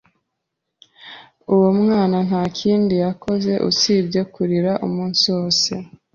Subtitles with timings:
[1.53, 5.71] Uwo mwana nta kindi yakoze usibye kurira umunsi wose.